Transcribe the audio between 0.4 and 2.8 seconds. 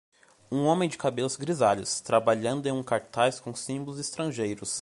Um homem de cabelos grisalhos, trabalhando em